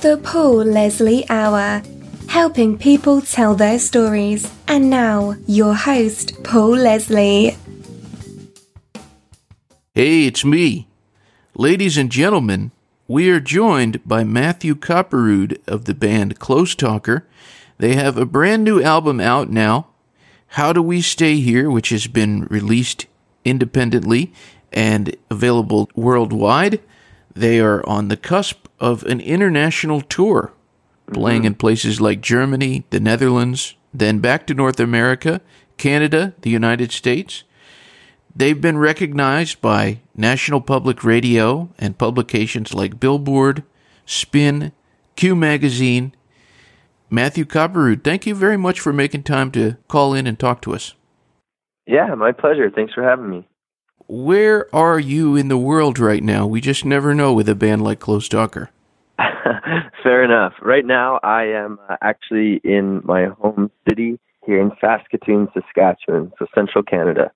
[0.00, 1.82] The Paul Leslie Hour,
[2.28, 4.48] helping people tell their stories.
[4.68, 7.56] And now, your host, Paul Leslie.
[9.94, 10.86] Hey, it's me.
[11.56, 12.70] Ladies and gentlemen,
[13.08, 17.26] we are joined by Matthew Kopperud of the band Close Talker.
[17.78, 19.88] They have a brand new album out now,
[20.48, 23.06] How Do We Stay Here, which has been released
[23.44, 24.32] independently
[24.72, 26.80] and available worldwide.
[27.38, 30.52] They are on the cusp of an international tour,
[31.12, 31.58] playing in mm-hmm.
[31.58, 35.40] places like Germany, the Netherlands, then back to North America,
[35.76, 37.44] Canada, the United States.
[38.34, 43.62] They've been recognized by National Public Radio and publications like Billboard,
[44.04, 44.72] Spin,
[45.14, 46.16] Q Magazine.
[47.08, 50.74] Matthew Kopperud, thank you very much for making time to call in and talk to
[50.74, 50.94] us.
[51.86, 52.68] Yeah, my pleasure.
[52.68, 53.48] Thanks for having me.
[54.10, 56.46] Where are you in the world right now?
[56.46, 58.70] We just never know with a band like Close Talker.
[60.02, 60.54] Fair enough.
[60.62, 66.46] Right now, I am uh, actually in my home city here in Saskatoon, Saskatchewan, so
[66.54, 67.30] central Canada.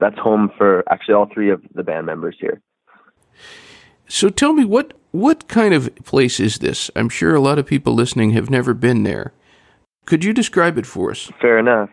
[0.00, 2.60] That's home for actually all three of the band members here.
[4.08, 6.90] So tell me what what kind of place is this?
[6.96, 9.32] I'm sure a lot of people listening have never been there.
[10.06, 11.30] Could you describe it for us?
[11.40, 11.90] Fair enough.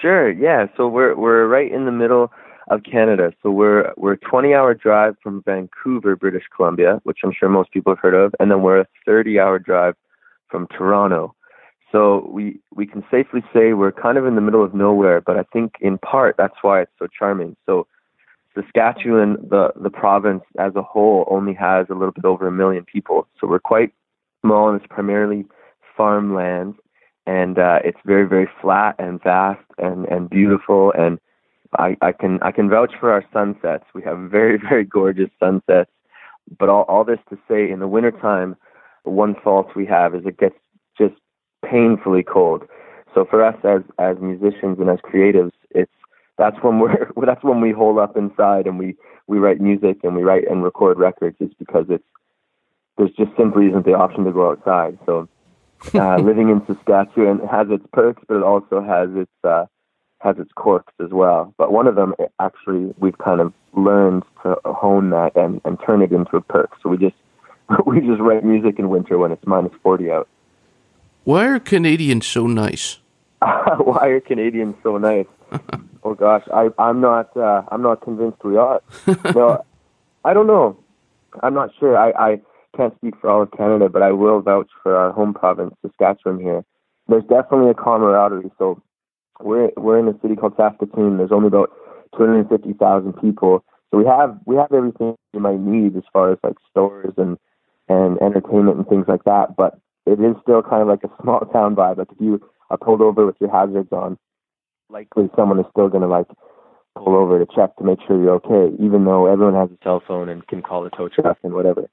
[0.00, 0.30] Sure.
[0.30, 0.66] Yeah.
[0.76, 2.30] So we're we're right in the middle
[2.70, 3.32] of Canada.
[3.42, 7.72] So we're we're a 20 hour drive from Vancouver, British Columbia, which I'm sure most
[7.72, 9.94] people have heard of, and then we're a 30 hour drive
[10.48, 11.34] from Toronto.
[11.90, 15.38] So we we can safely say we're kind of in the middle of nowhere, but
[15.38, 17.56] I think in part that's why it's so charming.
[17.64, 17.86] So
[18.54, 22.84] Saskatchewan, the the province as a whole, only has a little bit over a million
[22.84, 23.26] people.
[23.40, 23.92] So we're quite
[24.42, 25.46] small, and it's primarily
[25.96, 26.74] farmland,
[27.26, 30.92] and uh, it's very very flat and vast and and beautiful.
[30.92, 31.18] And
[31.76, 33.84] I, I can I can vouch for our sunsets.
[33.94, 35.90] We have very very gorgeous sunsets.
[36.58, 38.56] But all all this to say, in the wintertime,
[39.04, 40.56] one fault we have is it gets
[40.96, 41.14] just
[41.64, 42.62] painfully cold.
[43.14, 45.92] So for us as as musicians and as creatives, it's
[46.36, 48.96] that's when we're that's when we hole up inside and we
[49.26, 51.36] we write music and we write and record records.
[51.40, 52.04] Is because it's
[52.96, 54.98] there's just simply isn't the option to go outside.
[55.06, 55.28] So
[55.94, 59.66] uh, living in Saskatchewan has its perks, but it also has its uh,
[60.20, 61.54] has its quirks as well.
[61.56, 66.02] But one of them actually we've kind of learned to hone that and, and turn
[66.02, 66.70] it into a perk.
[66.82, 67.16] So we just
[67.86, 70.28] we just write music in winter when it's minus forty out.
[71.24, 72.98] Why are Canadians so nice?
[73.40, 75.26] Why are Canadians so nice?
[76.02, 78.82] oh gosh, I I'm not uh, I'm not convinced we are.
[79.34, 79.64] no,
[80.24, 80.76] I don't know.
[81.42, 81.96] I'm not sure.
[81.96, 82.40] I I
[82.76, 86.40] can't speak for all of Canada, but I will vouch for our home province, Saskatchewan.
[86.40, 86.64] Here,
[87.08, 88.50] there's definitely a camaraderie.
[88.58, 88.80] So
[89.40, 91.18] we're we're in a city called Saskatoon.
[91.18, 91.70] There's only about
[92.16, 93.64] 250,000 people.
[93.90, 97.38] So we have we have everything you might need as far as like stores and
[97.88, 99.56] and entertainment and things like that.
[99.56, 101.98] But it is still kind of like a small town vibe.
[101.98, 102.40] Like if you
[102.70, 104.18] are pulled over with your hazards on,
[104.90, 106.28] likely someone is still going to like
[106.96, 110.02] pull over to check to make sure you're okay, even though everyone has a cell
[110.06, 111.88] phone and can call the tow truck and whatever.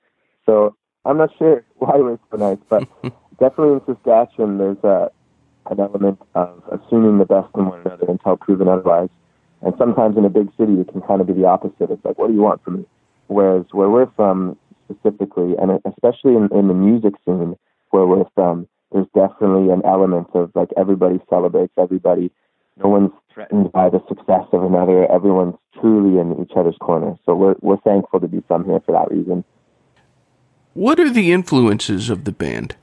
[0.45, 0.75] So
[1.05, 2.87] I'm not sure why we're so nice, but
[3.39, 5.11] definitely in Saskatchewan, there's a
[5.69, 9.09] an element of assuming the best in one another until proven otherwise.
[9.61, 11.89] And sometimes in a big city, it can kind of be the opposite.
[11.89, 12.85] It's like, what do you want from me?
[13.27, 17.55] Whereas where we're from specifically, and especially in, in the music scene
[17.89, 22.31] where we're from, there's definitely an element of like everybody celebrates everybody.
[22.77, 25.11] No one's threatened by the success of another.
[25.11, 27.15] Everyone's truly in each other's corner.
[27.25, 29.43] So we're we're thankful to be from here for that reason.
[30.73, 32.75] What are the influences of the band?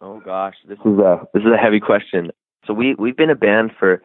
[0.00, 2.30] Oh gosh, this is a this is a heavy question.
[2.66, 4.00] So we we've been a band for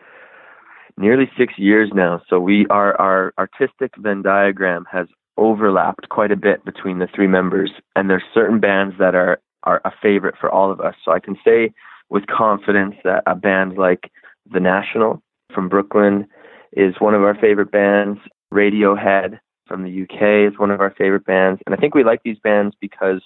[0.98, 2.22] nearly six years now.
[2.30, 7.28] So we our our artistic Venn diagram has overlapped quite a bit between the three
[7.28, 10.96] members, and there's certain bands that are are a favorite for all of us.
[11.06, 11.72] So I can say
[12.10, 14.12] with confidence that a band like
[14.52, 15.22] The National
[15.54, 16.28] from Brooklyn
[16.72, 18.20] is one of our favorite bands.
[18.52, 22.22] Radiohead from the UK is one of our favorite bands, and I think we like
[22.24, 23.22] these bands because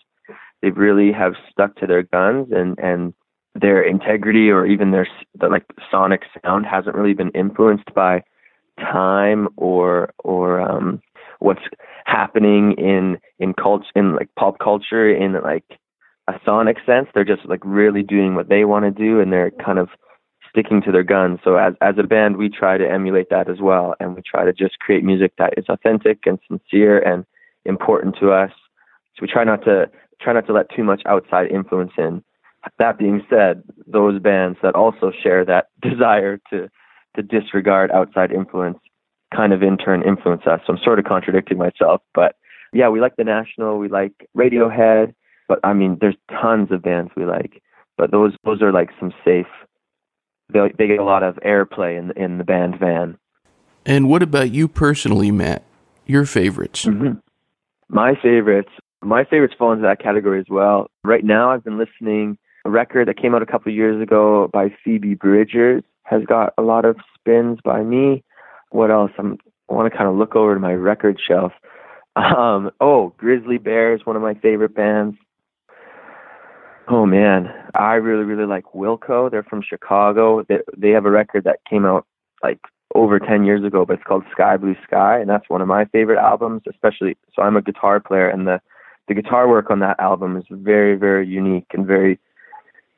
[0.62, 3.14] they really have stuck to their guns and and
[3.60, 5.08] their integrity or even their
[5.40, 8.24] the, like sonic sound hasn't really been influenced by
[8.80, 11.02] time or or um
[11.40, 11.64] what's
[12.06, 15.66] happening in in culture in like pop culture in like
[16.28, 17.08] a sonic sense.
[17.14, 19.90] They're just like really doing what they want to do and they're kind of
[20.50, 21.40] sticking to their guns.
[21.44, 24.46] So as as a band we try to emulate that as well and we try
[24.46, 27.26] to just create music that is authentic and sincere and
[27.66, 28.52] important to us.
[29.16, 29.90] So we try not to
[30.22, 32.24] try not to let too much outside influence in.
[32.80, 36.70] That being said, those bands that also share that desire to
[37.16, 38.78] to disregard outside influence
[39.36, 40.62] kind of in turn influence us.
[40.66, 42.36] So I'm sort of contradicting myself, but
[42.74, 45.14] yeah, we like the National, we like Radiohead,
[45.48, 47.62] But I mean, there's tons of bands we like,
[47.98, 49.48] but those those are like some safe.
[50.54, 53.18] They they get a lot of airplay in in the band van.
[53.86, 55.64] And what about you personally, Matt?
[56.06, 56.86] Your favorites?
[56.86, 57.20] Mm-hmm.
[57.90, 58.72] My favorites.
[59.08, 60.92] My favorites fall into that category as well.
[61.06, 64.68] Right now, I've been listening a record that came out a couple years ago by
[64.84, 65.82] Phoebe Bridgers.
[66.04, 68.26] Has got a lot of spins by me.
[68.72, 69.12] What else?
[69.18, 69.38] I'm,
[69.70, 71.54] I want to kind of look over to my record shelf.
[72.18, 75.18] Um, oh, Grizzly Bear is one of my favorite bands.
[76.88, 79.30] Oh man, I really really like Wilco.
[79.30, 80.44] They're from Chicago.
[80.50, 82.08] They they have a record that came out
[82.42, 82.58] like
[82.96, 85.86] over 10 years ago, but it's called Sky Blue Sky, and that's one of my
[85.86, 86.64] favorite albums.
[86.68, 88.60] Especially, so I'm a guitar player, and the
[89.08, 92.20] the guitar work on that album is very very unique and very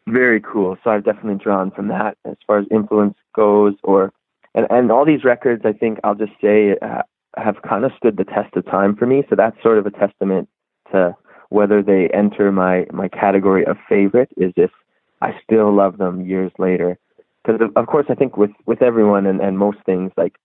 [0.08, 0.78] very cool.
[0.84, 4.12] So I've definitely drawn from that as far as influence goes, or
[4.56, 5.64] and and all these records.
[5.66, 7.04] I think I'll just say uh,
[7.38, 9.24] have kind of stood the test of time for me.
[9.30, 10.50] So that's sort of a testament
[10.92, 11.16] to
[11.50, 14.72] whether they enter my my category of favorite is if
[15.22, 16.98] I still love them years later.
[17.44, 20.36] Because of, of course, I think with with everyone and and most things like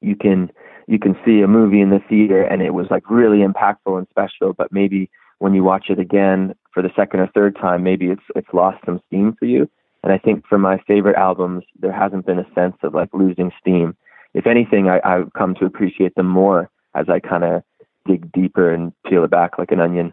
[0.00, 0.50] you can
[0.86, 4.06] you can see a movie in the theater and it was like really impactful and
[4.10, 8.06] special, but maybe when you watch it again for the second or third time, maybe
[8.06, 9.68] it's it's lost some steam for you.
[10.02, 13.52] And I think for my favorite albums, there hasn't been a sense of like losing
[13.60, 13.96] steam
[14.34, 17.62] if anything, I, I've come to appreciate them more as I kind of
[18.06, 20.12] dig deeper and peel it back like an onion.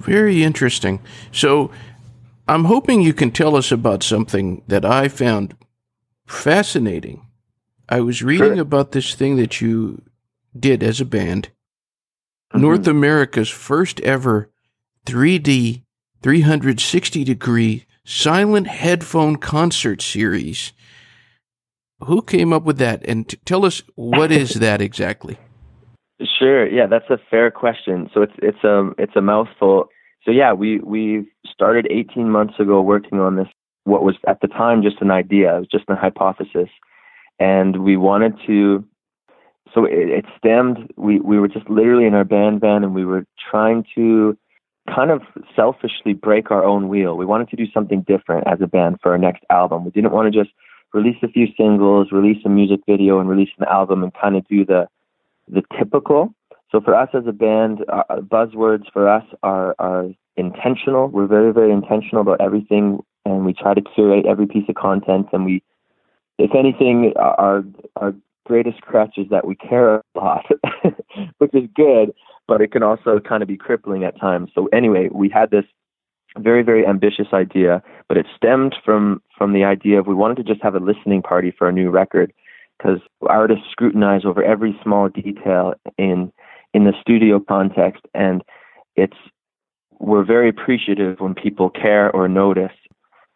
[0.00, 1.00] Very interesting.
[1.30, 1.70] So,
[2.46, 5.56] I'm hoping you can tell us about something that I found
[6.26, 7.26] fascinating.
[7.88, 8.60] I was reading Sure.
[8.62, 10.02] about this thing that you
[10.58, 11.50] did as a band,
[12.54, 12.60] Mhm.
[12.60, 14.50] North America's first ever
[15.06, 15.82] 3D
[16.22, 20.72] 360 degree silent headphone concert series.
[22.04, 23.02] Who came up with that?
[23.06, 25.38] And t- tell us what is that exactly?
[26.38, 26.66] Sure.
[26.66, 28.08] Yeah, that's a fair question.
[28.14, 29.88] So it's it's a it's a mouthful.
[30.24, 33.48] So yeah, we we started 18 months ago working on this.
[33.84, 35.56] What was at the time just an idea.
[35.56, 36.68] It was just a hypothesis,
[37.38, 38.84] and we wanted to.
[39.72, 40.92] So it, it stemmed.
[40.96, 44.36] We we were just literally in our band van, and we were trying to
[44.94, 45.22] kind of
[45.56, 47.16] selfishly break our own wheel.
[47.16, 49.84] We wanted to do something different as a band for our next album.
[49.84, 50.54] We didn't want to just
[50.92, 54.46] release a few singles, release a music video, and release an album, and kind of
[54.48, 54.86] do the
[55.48, 56.34] the typical.
[56.70, 61.08] So for us as a band, uh, buzzwords for us are are intentional.
[61.08, 65.28] We're very very intentional about everything, and we try to curate every piece of content.
[65.32, 65.62] And we,
[66.38, 67.64] if anything, our
[67.96, 68.14] our
[68.46, 70.44] greatest crutch is that we care a lot,
[71.38, 72.12] which is good,
[72.46, 74.50] but it can also kind of be crippling at times.
[74.54, 75.64] So anyway, we had this
[76.36, 80.44] very very ambitious idea, but it stemmed from from the idea of we wanted to
[80.44, 82.32] just have a listening party for a new record
[82.78, 82.98] because
[83.28, 86.32] artists scrutinize over every small detail in
[86.72, 88.42] in the studio context and
[88.96, 89.16] it's
[90.00, 92.72] we're very appreciative when people care or notice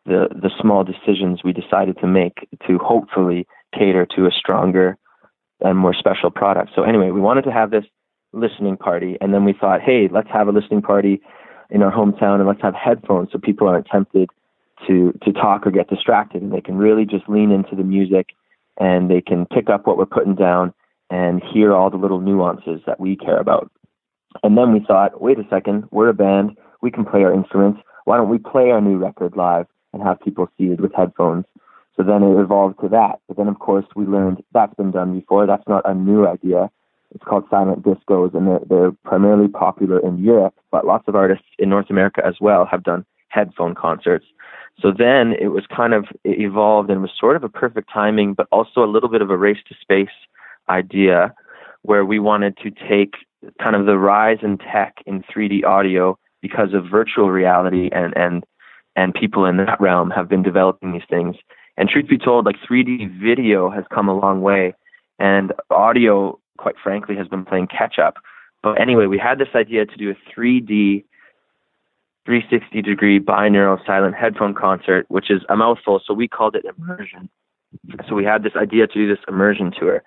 [0.09, 3.47] the the small decisions we decided to make to hopefully
[3.79, 4.97] cater to a stronger
[5.61, 6.71] and more special product.
[6.75, 7.85] So anyway, we wanted to have this
[8.33, 11.21] listening party and then we thought, hey, let's have a listening party
[11.71, 14.31] in our hometown and let's have headphones so people aren't tempted
[14.87, 18.29] to to talk or get distracted and they can really just lean into the music
[18.79, 20.73] and they can pick up what we're putting down
[21.11, 23.71] and hear all the little nuances that we care about.
[24.43, 27.81] And then we thought, wait a second, we're a band, we can play our instruments.
[28.05, 31.45] Why don't we play our new record live and have people seated with headphones?
[31.97, 33.19] So then it evolved to that.
[33.27, 35.47] But then, of course, we learned that's been done before.
[35.47, 36.71] That's not a new idea.
[37.15, 41.47] It's called silent discos, and they're, they're primarily popular in Europe, but lots of artists
[41.59, 44.27] in North America as well have done headphone concerts.
[44.81, 48.35] So then it was kind of it evolved and was sort of a perfect timing,
[48.35, 50.09] but also a little bit of a race to space
[50.69, 51.35] idea
[51.83, 53.15] where we wanted to take
[53.61, 58.45] kind of the rise in tech in 3D audio because of virtual reality and and
[58.99, 61.37] and people in that realm have been developing these things.
[61.77, 64.75] And truth be told, like 3D video has come a long way,
[65.21, 68.15] and audio, quite frankly, has been playing catch up.
[68.61, 71.05] But anyway, we had this idea to do a 3D
[72.27, 76.01] 360 degree binaural silent headphone concert, which is a mouthful.
[76.05, 77.31] So we called it immersion.
[78.09, 80.03] So we had this idea to do this immersion tour.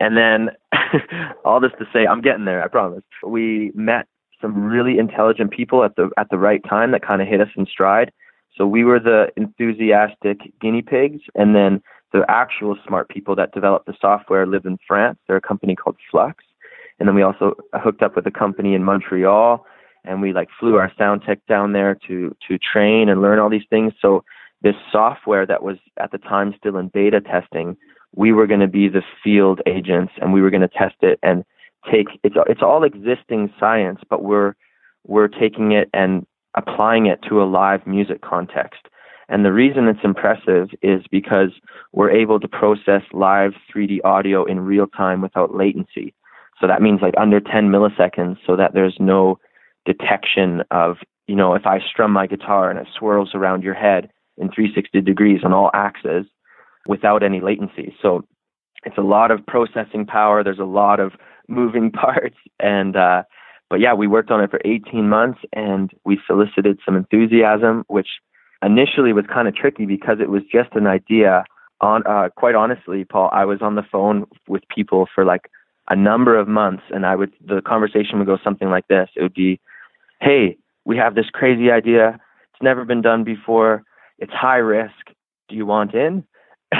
[0.00, 0.50] And then
[1.44, 3.04] all this to say, I'm getting there, I promise.
[3.24, 4.06] We met
[4.40, 7.48] some really intelligent people at the at the right time that kind of hit us
[7.56, 8.10] in stride.
[8.56, 11.82] So we were the enthusiastic guinea pigs, and then
[12.12, 15.18] the actual smart people that developed the software live in France.
[15.26, 16.44] They're a company called Flux.
[16.98, 19.64] And then we also hooked up with a company in Montreal
[20.04, 23.48] and we like flew our sound tech down there to to train and learn all
[23.48, 23.92] these things.
[24.00, 24.24] So
[24.62, 27.76] this software that was at the time still in beta testing,
[28.14, 31.18] we were going to be the field agents and we were going to test it
[31.22, 31.44] and
[31.90, 34.54] take it's it's all existing science, but we're
[35.06, 38.88] we're taking it and applying it to a live music context.
[39.28, 41.50] And the reason it's impressive is because
[41.92, 46.14] we're able to process live 3D audio in real time without latency.
[46.60, 49.38] So that means like under 10 milliseconds so that there's no
[49.84, 54.10] detection of, you know, if I strum my guitar and it swirls around your head
[54.36, 56.26] in 360 degrees on all axes
[56.86, 57.94] without any latency.
[58.02, 58.24] So
[58.84, 60.44] it's a lot of processing power.
[60.44, 61.12] There's a lot of
[61.48, 62.36] moving parts.
[62.60, 63.22] And, uh,
[63.72, 68.08] but yeah, we worked on it for 18 months and we solicited some enthusiasm, which
[68.62, 71.44] initially was kind of tricky because it was just an idea.
[71.80, 75.48] On uh, quite honestly, Paul, I was on the phone with people for like
[75.88, 79.22] a number of months, and I would the conversation would go something like this: It
[79.22, 79.58] would be,
[80.20, 82.20] "Hey, we have this crazy idea.
[82.52, 83.84] It's never been done before.
[84.18, 85.06] It's high risk.
[85.48, 86.24] Do you want in?"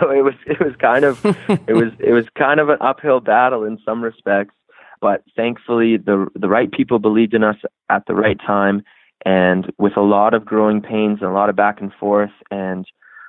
[0.00, 1.24] so it was it was kind of
[1.68, 4.54] it was it was kind of an uphill battle in some respects,
[5.00, 7.56] but thankfully the the right people believed in us
[7.88, 8.82] at the right time
[9.24, 12.86] and with a lot of growing pains and a lot of back and forth and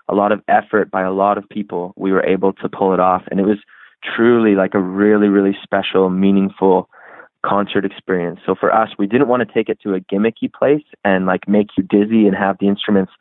[0.07, 2.99] a lot of effort by a lot of people, we were able to pull it
[2.99, 3.23] off.
[3.29, 3.59] And it was
[4.15, 6.89] truly like a really, really special, meaningful
[7.45, 8.39] concert experience.
[8.45, 11.47] So for us, we didn't want to take it to a gimmicky place and like
[11.47, 13.11] make you dizzy and have the instruments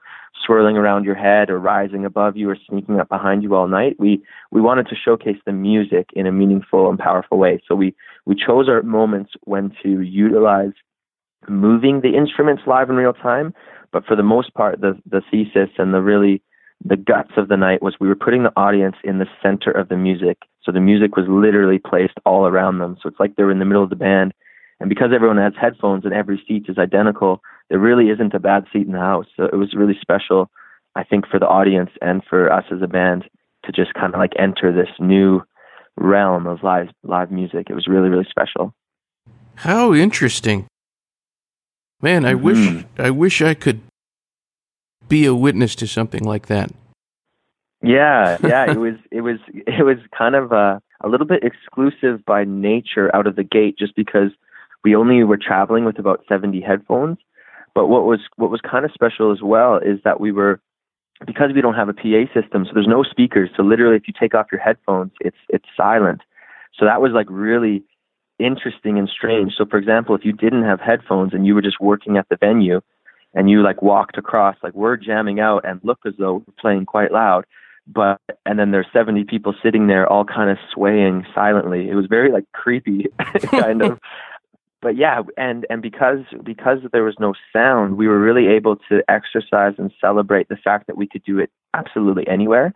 [0.45, 3.97] swirling around your head or rising above you or sneaking up behind you all night.
[3.99, 7.63] We we wanted to showcase the music in a meaningful and powerful way.
[7.67, 7.95] So we
[8.27, 10.73] we chose our moments when to utilize
[11.49, 13.55] moving the instruments live in real time.
[13.93, 16.43] But for the most part, the the thesis and the really
[16.85, 19.89] the guts of the night was we were putting the audience in the center of
[19.89, 20.39] the music.
[20.63, 22.97] So the music was literally placed all around them.
[23.03, 24.33] So it's like they were in the middle of the band.
[24.81, 28.65] And because everyone has headphones and every seat is identical, there really isn't a bad
[28.73, 29.27] seat in the house.
[29.37, 30.51] So it was really special,
[30.95, 33.25] I think, for the audience and for us as a band
[33.65, 35.43] to just kind of like enter this new
[35.97, 37.69] realm of live live music.
[37.69, 38.73] It was really, really special.
[39.57, 40.67] How interesting.
[42.01, 42.45] Man, I mm-hmm.
[42.45, 43.81] wish I wish I could
[45.09, 46.71] be a witness to something like that.
[47.83, 52.25] Yeah, yeah, it was it was it was kind of a, a little bit exclusive
[52.25, 54.31] by nature out of the gate just because
[54.85, 57.19] we only were traveling with about 70 headphones.
[57.79, 60.59] But what was what was kind of special as well is that we were
[61.25, 63.51] because we don't have a PA system, so there's no speakers.
[63.57, 66.23] So literally if you take off your headphones, it's it's silent.
[66.77, 67.85] So that was like really
[68.41, 69.53] interesting and strange.
[69.57, 72.37] So, for example, if you didn't have headphones and you were just working at the
[72.37, 72.81] venue
[73.33, 76.85] and you like walked across, like we're jamming out and look as though we're playing
[76.85, 77.45] quite loud,
[77.87, 81.89] but and then there's 70 people sitting there all kind of swaying silently.
[81.89, 83.07] It was very like creepy,
[83.51, 84.01] kind of.
[84.81, 89.03] But yeah, and and because because there was no sound, we were really able to
[89.09, 92.73] exercise and celebrate the fact that we could do it absolutely anywhere.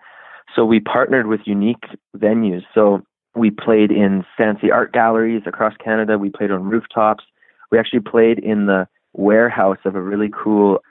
[0.54, 1.84] So we partnered with unique
[2.16, 2.62] venues.
[2.74, 3.02] So
[3.34, 6.18] we played in fancy art galleries across Canada.
[6.18, 7.24] We played on rooftops.
[7.70, 10.82] We actually played in the warehouse of a really cool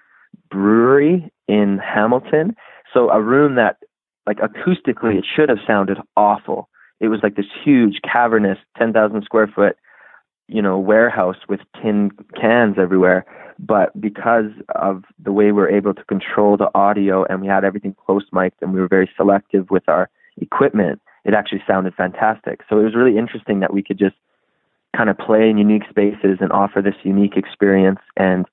[0.50, 2.56] brewery in Hamilton.
[2.94, 3.78] So a room that,
[4.26, 6.70] like acoustically, it should have sounded awful.
[7.00, 9.76] It was like this huge, cavernous, 10,000 square foot,
[10.52, 13.26] you know, warehouse with tin cans everywhere.
[13.58, 17.64] But because of the way we were able to control the audio and we had
[17.64, 22.62] everything close mic'd and we were very selective with our equipment, it actually sounded fantastic.
[22.68, 24.16] So it was really interesting that we could just
[24.96, 28.00] kind of play in unique spaces and offer this unique experience.
[28.18, 28.46] And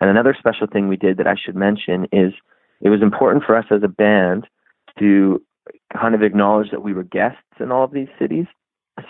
[0.00, 2.32] and another special thing we did that I should mention is
[2.80, 4.46] it was important for us as a band
[4.98, 5.42] to
[5.92, 8.46] kind of acknowledge that we were guests in all of these cities.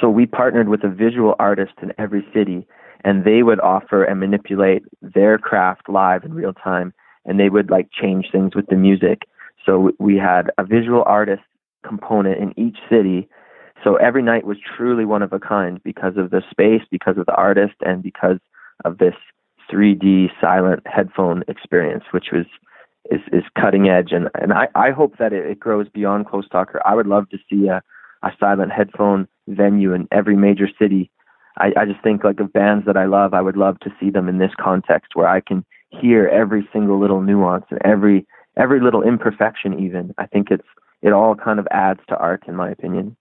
[0.00, 2.66] So we partnered with a visual artist in every city,
[3.04, 6.92] and they would offer and manipulate their craft live in real time,
[7.24, 9.22] and they would like change things with the music.
[9.64, 11.42] So we had a visual artist
[11.86, 13.28] component in each city.
[13.82, 17.26] So every night was truly one of a kind because of the space, because of
[17.26, 18.38] the artist, and because
[18.84, 19.14] of this
[19.70, 22.46] 3D silent headphone experience, which was
[23.10, 24.12] is is cutting edge.
[24.12, 26.80] And and I, I hope that it, it grows beyond Close Talker.
[26.84, 27.82] I would love to see a,
[28.22, 31.10] a silent headphone venue in every major city.
[31.58, 34.10] I, I just think like of bands that I love, I would love to see
[34.10, 38.80] them in this context where I can hear every single little nuance and every every
[38.80, 40.14] little imperfection even.
[40.18, 40.66] I think it's
[41.02, 43.16] it all kind of adds to art, in my opinion.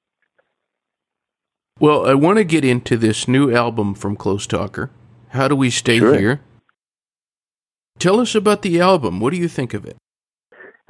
[1.79, 4.91] Well, I want to get into this new album from Close Talker.
[5.29, 6.17] How do we stay sure.
[6.17, 6.41] here?
[7.99, 9.19] Tell us about the album.
[9.19, 9.95] What do you think of it?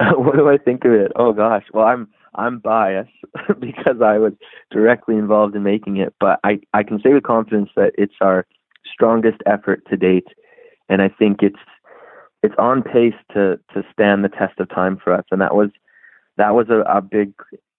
[0.00, 1.12] what do I think of it?
[1.14, 1.64] Oh gosh.
[1.72, 3.10] Well, I'm I'm biased
[3.60, 4.32] because I was
[4.70, 8.46] directly involved in making it, but I I can say with confidence that it's our
[8.92, 10.28] strongest effort to date,
[10.88, 11.58] and I think it's
[12.42, 15.24] it's on pace to to stand the test of time for us.
[15.30, 15.70] And that was
[16.36, 17.32] that was a, a big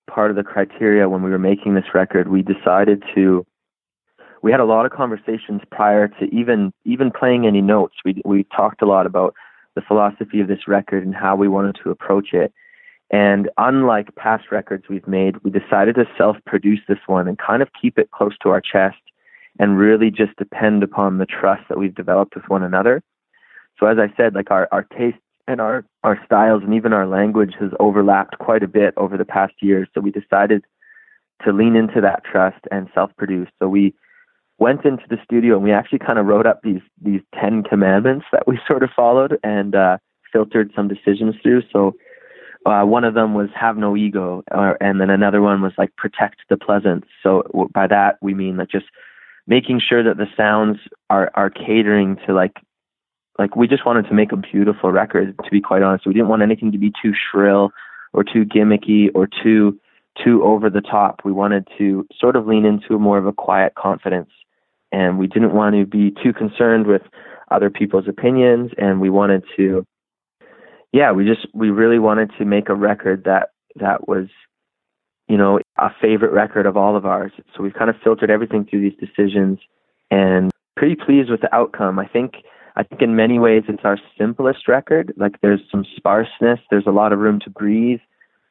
[0.10, 2.28] part of the criteria when we were making this record.
[2.28, 3.46] We decided to
[4.42, 7.96] we had a lot of conversations prior to even even playing any notes.
[8.06, 9.34] We we talked a lot about
[9.76, 12.54] the philosophy of this record and how we wanted to approach it.
[13.12, 17.70] And unlike past records we've made, we decided to self-produce this one and kind of
[17.80, 19.02] keep it close to our chest
[19.60, 23.04] and really just depend upon the trust that we've developed with one another.
[23.78, 27.06] So as I said, like our, our tastes and our, our styles and even our
[27.06, 29.90] language has overlapped quite a bit over the past years.
[29.94, 30.64] So we decided
[31.44, 33.50] to lean into that trust and self-produce.
[33.60, 33.94] So we
[34.58, 38.28] went into the studio and we actually kind of wrote up these these ten commandments
[38.32, 39.98] that we sort of followed and uh,
[40.32, 41.64] filtered some decisions through.
[41.74, 41.96] So
[42.66, 45.96] uh, one of them was have no ego, uh, and then another one was like
[45.96, 47.04] protect the pleasant.
[47.24, 48.86] So by that we mean like just
[49.48, 50.78] making sure that the sounds
[51.10, 52.54] are are catering to like
[53.40, 55.36] like we just wanted to make a beautiful record.
[55.44, 57.72] To be quite honest, we didn't want anything to be too shrill
[58.14, 59.80] or too gimmicky or too
[60.24, 61.22] too over the top.
[61.24, 64.30] We wanted to sort of lean into more of a quiet confidence
[64.92, 67.02] and we didn't want to be too concerned with
[67.50, 69.86] other people's opinions and we wanted to
[70.92, 74.28] yeah we just we really wanted to make a record that that was
[75.28, 77.32] you know a favorite record of all of ours.
[77.56, 79.60] So we've kind of filtered everything through these decisions
[80.12, 82.00] and pretty pleased with the outcome.
[82.00, 82.34] I think
[82.76, 85.14] i think in many ways it's our simplest record.
[85.18, 86.60] Like there's some sparseness.
[86.70, 88.02] There's a lot of room to breathe.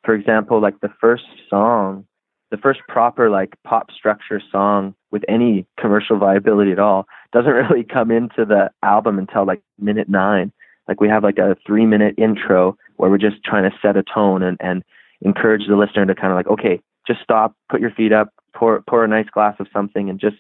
[0.04, 2.06] For example like the first song
[2.50, 7.84] the first proper like pop structure song with any commercial viability at all doesn't really
[7.84, 10.50] come into the album until like minute nine.
[10.90, 14.02] Like we have like a three minute intro where we're just trying to set a
[14.02, 14.82] tone and, and
[15.22, 18.82] encourage the listener to kind of like, okay, just stop, put your feet up, pour
[18.88, 20.36] pour a nice glass of something and just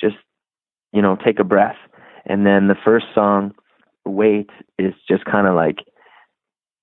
[0.00, 0.16] just
[0.92, 1.76] you know, take a breath.
[2.26, 3.54] And then the first song,
[4.04, 5.78] Wait, is just kind of like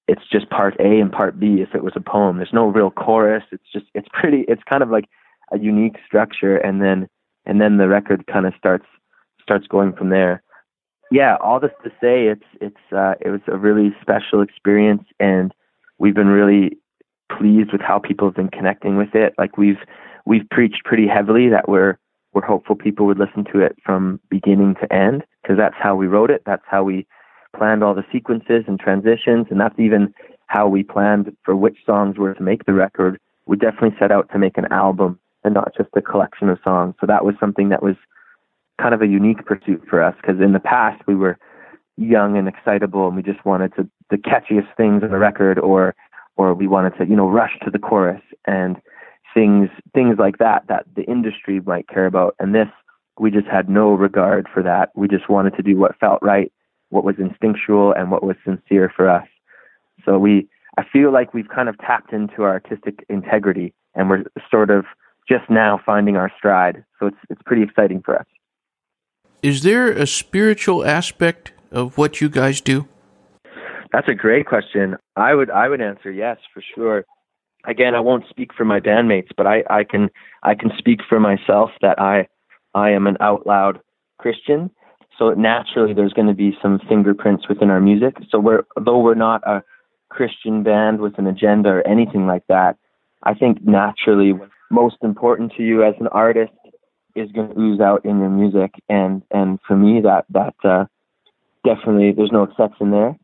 [0.07, 2.37] it's just part A and part B if it was a poem.
[2.37, 3.43] There's no real chorus.
[3.51, 5.05] It's just it's pretty it's kind of like
[5.51, 7.07] a unique structure and then
[7.45, 8.85] and then the record kind of starts
[9.41, 10.43] starts going from there.
[11.11, 15.53] Yeah, all this to say it's it's uh it was a really special experience and
[15.97, 16.77] we've been really
[17.31, 19.33] pleased with how people have been connecting with it.
[19.37, 19.79] Like we've
[20.25, 21.97] we've preached pretty heavily that we're
[22.33, 26.07] we're hopeful people would listen to it from beginning to end because that's how we
[26.07, 26.43] wrote it.
[26.45, 27.07] That's how we
[27.55, 30.13] planned all the sequences and transitions, and that's even
[30.47, 33.19] how we planned for which songs were to make the record.
[33.45, 36.95] We definitely set out to make an album and not just a collection of songs.
[36.99, 37.95] So that was something that was
[38.81, 41.37] kind of a unique pursuit for us because in the past we were
[41.97, 45.95] young and excitable and we just wanted to the catchiest things on the record or
[46.37, 48.77] or we wanted to you know rush to the chorus and
[49.33, 52.67] things things like that that the industry might care about and this
[53.17, 56.51] we just had no regard for that we just wanted to do what felt right
[56.89, 59.27] what was instinctual and what was sincere for us.
[60.05, 64.23] So we, I feel like we've kind of tapped into our artistic integrity and we're
[64.49, 64.85] sort of
[65.27, 66.83] just now finding our stride.
[66.99, 68.25] So it's, it's pretty exciting for us.
[69.45, 72.87] Is there a spiritual aspect of what you guys do?
[73.91, 74.97] That's a great question.
[75.15, 77.05] I would I would answer yes for sure.
[77.65, 80.09] Again, I won't speak for my bandmates, but I, I can
[80.43, 82.27] I can speak for myself that I
[82.73, 83.79] I am an out loud
[84.17, 84.71] Christian
[85.17, 88.17] so naturally, there's going to be some fingerprints within our music.
[88.29, 89.63] So we're, though we're not a
[90.09, 92.77] Christian band with an agenda or anything like that,
[93.23, 96.51] I think naturally, what's most important to you as an artist
[97.15, 98.73] is going to ooze out in your music.
[98.89, 100.85] And and for me, that that uh,
[101.65, 103.17] definitely there's no exception there.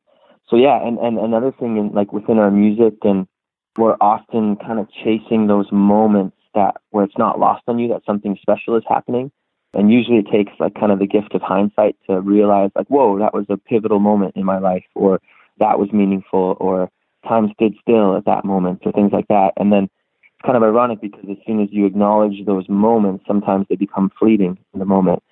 [0.49, 3.27] So yeah, and and another thing in like within our music, and
[3.77, 8.05] we're often kind of chasing those moments that where it's not lost on you that
[8.05, 9.31] something special is happening
[9.73, 13.17] and usually it takes like kind of the gift of hindsight to realize like, whoa,
[13.19, 15.21] that was a pivotal moment in my life, or
[15.59, 16.89] that was meaningful, or
[17.27, 19.53] time stood still at that moment, or things like that.
[19.57, 19.89] And then
[20.43, 24.57] kind of ironic because as soon as you acknowledge those moments, sometimes they become fleeting
[24.73, 25.23] in the moment.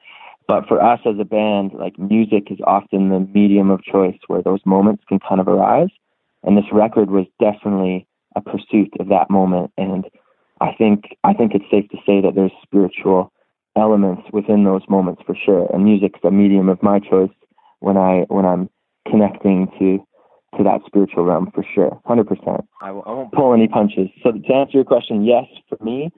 [0.48, 4.42] But for us as a band, like music is often the medium of choice where
[4.42, 5.90] those moments can kind of arise.
[6.44, 9.72] And this record was definitely a pursuit of that moment.
[9.78, 10.06] And
[10.60, 13.32] I think I think it's safe to say that there's spiritual
[13.76, 15.68] elements within those moments for sure.
[15.74, 17.32] And music's a medium of my choice
[17.80, 18.70] when I when I'm
[19.08, 20.06] connecting to
[20.58, 22.68] to that spiritual realm for sure, hundred percent.
[22.82, 24.10] I won't pull any punches.
[24.24, 26.12] So to answer your question, yes, for me,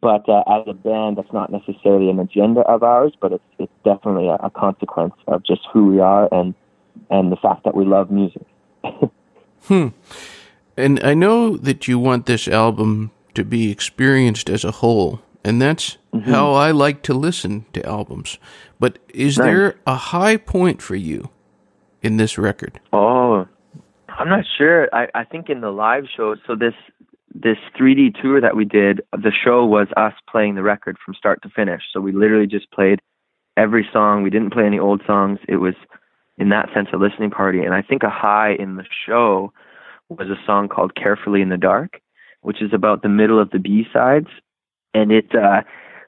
[0.00, 3.72] but uh, as a band, that's not necessarily an agenda of ours, but it's it's
[3.84, 6.54] definitely a, a consequence of just who we are and
[7.10, 8.46] and the fact that we love music.
[9.62, 9.88] hmm.
[10.76, 15.62] And I know that you want this album to be experienced as a whole and
[15.62, 16.28] that's mm-hmm.
[16.28, 18.38] how I like to listen to albums.
[18.80, 19.46] But is nice.
[19.46, 21.30] there a high point for you
[22.02, 22.80] in this record?
[22.92, 23.46] Oh,
[24.18, 24.88] I'm not sure.
[24.92, 26.74] I, I think in the live show, so this
[27.34, 31.42] this 3D tour that we did, the show was us playing the record from start
[31.42, 31.82] to finish.
[31.92, 33.00] So we literally just played
[33.58, 34.22] every song.
[34.22, 35.38] We didn't play any old songs.
[35.46, 35.74] It was,
[36.38, 37.60] in that sense, a listening party.
[37.60, 39.52] And I think a high in the show
[40.08, 42.00] was a song called Carefully in the Dark,
[42.40, 44.28] which is about the middle of the B sides.
[44.94, 45.60] And it, uh,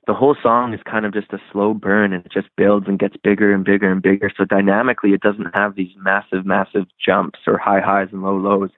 [0.08, 2.98] the whole song is kind of just a slow burn and it just builds and
[2.98, 4.30] gets bigger and bigger and bigger.
[4.34, 8.70] So dynamically, it doesn't have these massive, massive jumps or high highs and low lows.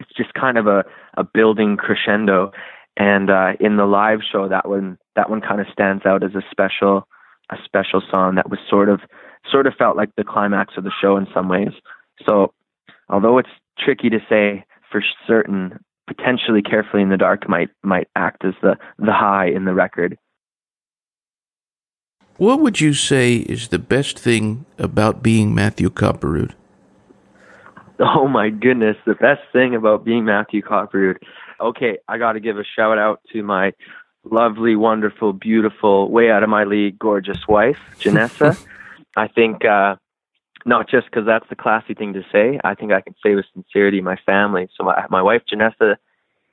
[0.00, 0.84] It's just kind of a,
[1.18, 2.52] a building crescendo.
[2.96, 6.34] And uh, in the live show, that one that one kind of stands out as
[6.34, 7.06] a special
[7.50, 9.00] a special song that was sort of
[9.50, 11.72] sort of felt like the climax of the show in some ways.
[12.26, 12.54] So
[13.10, 18.46] although it's tricky to say for certain, potentially carefully in the dark might might act
[18.46, 20.16] as the the high in the record.
[22.38, 26.52] What would you say is the best thing about being Matthew Kopperud?
[27.98, 31.16] Oh my goodness, the best thing about being Matthew Kopperud.
[31.60, 33.72] Okay, I got to give a shout out to my
[34.22, 38.64] lovely, wonderful, beautiful, way out of my league, gorgeous wife, Janessa.
[39.16, 39.96] I think uh,
[40.64, 42.60] not just because that's the classy thing to say.
[42.62, 44.68] I think I can say with sincerity, my family.
[44.76, 45.96] So my my wife Janessa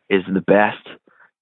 [0.10, 0.88] is the best.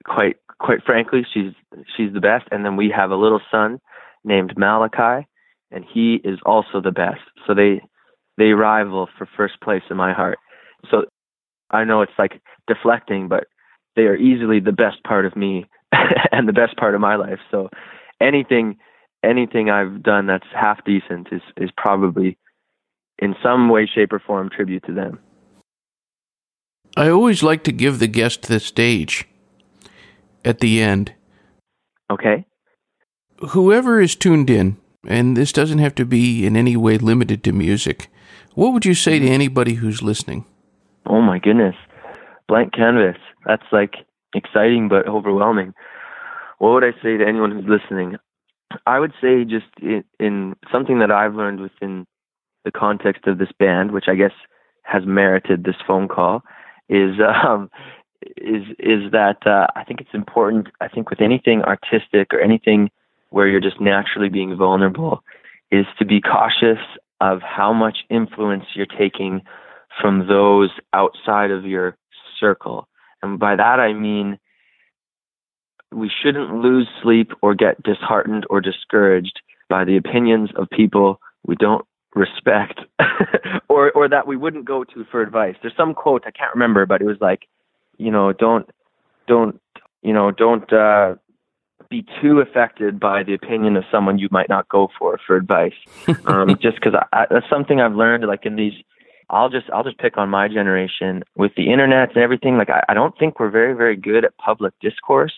[0.04, 1.54] Quite quite frankly, she's
[1.96, 2.46] she's the best.
[2.52, 3.80] And then we have a little son
[4.24, 5.28] named Malachi,
[5.72, 7.22] and he is also the best.
[7.46, 7.82] So they
[8.38, 10.40] they rival for first place in my heart.
[10.90, 11.06] So
[11.70, 13.46] I know it's like deflecting, but
[13.96, 15.66] they are easily the best part of me
[16.32, 17.40] and the best part of my life.
[17.52, 17.70] So
[18.22, 18.78] anything
[19.24, 22.38] anything I've done that's half decent is is probably
[23.20, 25.20] in some way, shape, or form tribute to them.
[26.96, 29.28] I always like to give the guest the stage
[30.46, 31.14] at the end.
[32.12, 32.46] Okay
[33.50, 34.78] whoever is tuned in,
[35.08, 38.10] and this doesn't have to be in any way limited to music,
[38.56, 40.46] what would you say to anybody who's listening?
[41.06, 41.76] Oh my goodness.
[42.48, 43.18] Blank canvas.
[43.46, 43.96] That's like
[44.34, 45.74] exciting but overwhelming.
[46.60, 48.18] What would I say to anyone who's listening?
[48.88, 52.06] I would say just in, in something that I've learned within
[52.64, 54.32] the context of this band, which I guess
[54.84, 56.44] has merited this phone call,
[56.90, 57.70] is um,
[58.38, 60.68] is is that uh, I think it's important.
[60.80, 62.90] I think with anything artistic or anything
[63.34, 65.24] where you're just naturally being vulnerable
[65.72, 66.78] is to be cautious
[67.20, 69.42] of how much influence you're taking
[70.00, 71.98] from those outside of your
[72.40, 72.88] circle.
[73.24, 74.38] And by that I mean
[75.92, 81.56] we shouldn't lose sleep or get disheartened or discouraged by the opinions of people we
[81.56, 82.82] don't respect
[83.68, 85.56] or or that we wouldn't go to for advice.
[85.64, 87.48] There's some quote I can't remember but it was like,
[87.98, 88.70] you know, don't
[89.28, 89.60] don't
[90.04, 91.16] you know, don't uh
[91.94, 95.74] be too affected by the opinion of someone you might not go for for advice.
[96.26, 98.26] Um, just because that's something I've learned.
[98.26, 98.74] Like in these,
[99.30, 102.58] I'll just I'll just pick on my generation with the internet and everything.
[102.58, 105.34] Like I, I don't think we're very very good at public discourse.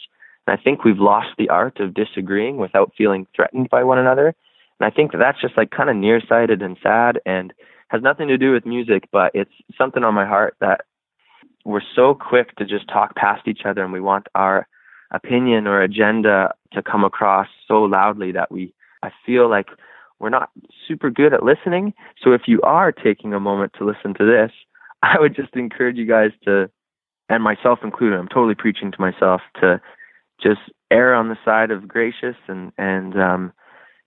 [0.46, 4.28] And I think we've lost the art of disagreeing without feeling threatened by one another.
[4.80, 7.54] And I think that that's just like kind of nearsighted and sad and
[7.90, 10.82] has nothing to do with music, but it's something on my heart that
[11.66, 14.68] we're so quick to just talk past each other and we want our
[15.16, 19.68] opinion or agenda to come across so loudly that we I feel like
[20.20, 20.50] we're not
[20.88, 21.94] super good at listening.
[22.24, 24.52] So if you are taking a moment to listen to this,
[25.04, 26.70] I would just encourage you guys to
[27.28, 29.82] and myself included, I'm totally preaching to myself to
[30.42, 33.54] just err on the side of gracious and and um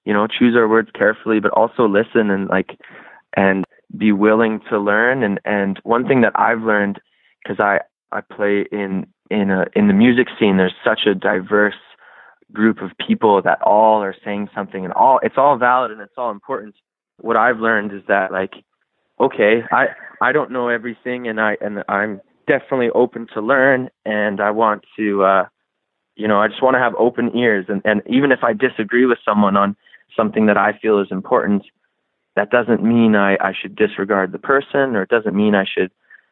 [0.04, 2.78] you know choose our words carefully but also listen and like
[3.36, 3.64] and
[3.96, 7.00] be willing to learn and and one thing that I've learned
[7.42, 7.80] because I
[8.12, 11.74] I play in in a in the music scene there's such a diverse
[12.52, 16.14] group of people that all are saying something and all it's all valid and it's
[16.16, 16.74] all important.
[17.20, 18.54] What i've learned is that like
[19.20, 19.86] okay i
[20.20, 24.84] i don't know everything and i and i'm definitely open to learn and i want
[24.96, 25.44] to uh
[26.14, 29.04] you know i just want to have open ears and and even if i disagree
[29.04, 29.76] with someone on
[30.16, 31.64] something that i feel is important
[32.36, 35.90] that doesn't mean i i should disregard the person or it doesn't mean i should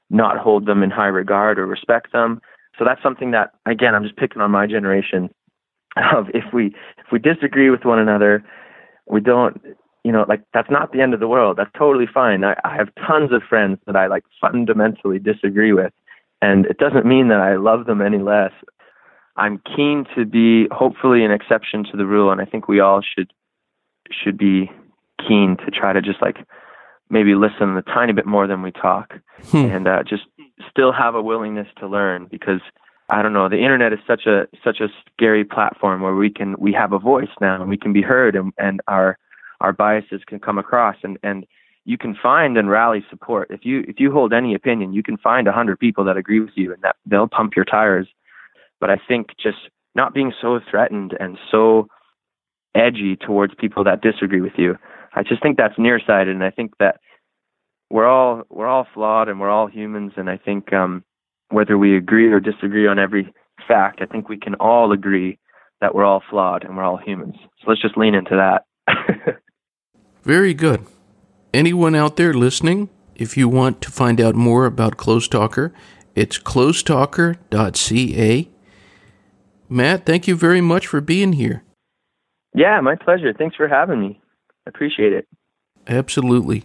[0.08, 2.40] not hold them in high regard or respect them
[2.78, 5.30] so that's something that again I'm just picking on my generation
[5.96, 6.66] of if we
[6.98, 8.44] if we disagree with one another,
[9.06, 9.60] we don't
[10.04, 11.56] you know like that's not the end of the world.
[11.58, 12.44] That's totally fine.
[12.44, 15.92] I, I have tons of friends that I like fundamentally disagree with,
[16.42, 18.52] and it doesn't mean that I love them any less.
[19.38, 23.02] I'm keen to be hopefully an exception to the rule, and I think we all
[23.02, 23.32] should
[24.10, 24.70] should be
[25.26, 26.36] keen to try to just like
[27.08, 29.14] maybe listen a tiny bit more than we talk,
[29.50, 29.56] hmm.
[29.56, 30.24] and uh, just
[30.70, 32.60] still have a willingness to learn because
[33.08, 36.56] I don't know the internet is such a such a scary platform where we can
[36.58, 39.18] we have a voice now and we can be heard and, and our
[39.60, 41.46] our biases can come across and and
[41.84, 43.48] you can find and rally support.
[43.50, 46.40] If you if you hold any opinion, you can find a hundred people that agree
[46.40, 48.08] with you and that they'll pump your tires.
[48.80, 51.88] But I think just not being so threatened and so
[52.74, 54.76] edgy towards people that disagree with you.
[55.14, 57.00] I just think that's nearsighted, and I think that
[57.90, 61.04] we're all we're all flawed and we're all humans, and I think um,
[61.50, 63.32] whether we agree or disagree on every
[63.66, 65.38] fact, I think we can all agree
[65.80, 67.36] that we're all flawed and we're all humans.
[67.60, 68.64] So let's just lean into that.
[70.22, 70.84] Very good.
[71.52, 75.72] Anyone out there listening, if you want to find out more about Close Talker,
[76.14, 78.48] it's closetalker.ca.
[79.68, 81.62] Matt, thank you very much for being here.
[82.54, 83.32] Yeah, my pleasure.
[83.32, 84.20] Thanks for having me.
[84.66, 85.26] I appreciate it.
[85.86, 86.64] Absolutely.